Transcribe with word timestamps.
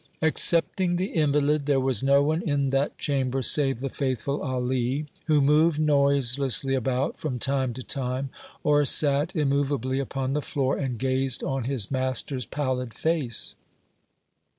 Excepting 0.19 0.95
the 0.95 1.11
invalid, 1.13 1.67
there 1.67 1.79
was 1.79 2.01
no 2.01 2.23
one 2.23 2.41
in 2.41 2.71
that 2.71 2.97
chamber 2.97 3.43
save 3.43 3.81
the 3.81 3.87
faithful 3.89 4.41
Ali, 4.41 5.05
who 5.27 5.41
moved 5.43 5.79
noiselessly 5.79 6.73
about, 6.73 7.19
from 7.19 7.37
time 7.37 7.71
to 7.75 7.83
time, 7.83 8.31
or 8.63 8.83
sat 8.83 9.35
immovably 9.35 9.99
upon 9.99 10.33
the 10.33 10.41
floor 10.41 10.75
and 10.75 10.97
gazed 10.97 11.43
on 11.43 11.65
his 11.65 11.91
master's 11.91 12.47
pallid 12.47 12.95
face. 12.95 13.55